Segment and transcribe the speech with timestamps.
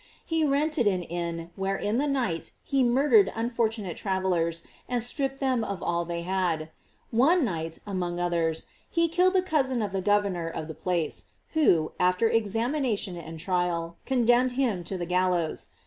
[0.25, 5.63] He rented an inn, where in the night he murdered unfortunate travellers and stripped them
[5.63, 6.71] of all they had.
[7.13, 11.25] Pne night, among others, he killed the cousin of the gov ernor of the place,
[11.49, 15.67] who, after examination and trial, condemned him to the gallows.